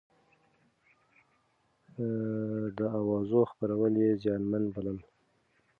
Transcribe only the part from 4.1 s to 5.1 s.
زيانمن بلل.